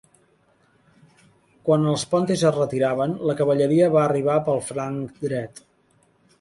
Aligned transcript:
Quan 1.67 1.85
els 1.91 2.07
pontis 2.15 2.45
es 2.51 2.57
retiraven, 2.57 3.15
la 3.31 3.37
cavalleria 3.43 3.93
va 3.99 4.03
arribar 4.07 4.41
pel 4.51 4.67
flanc 4.73 5.25
dret. 5.31 5.67